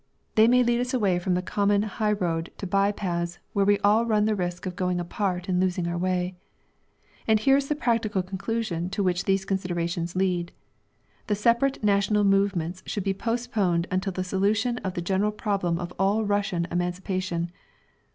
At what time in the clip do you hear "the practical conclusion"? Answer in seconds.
7.67-8.89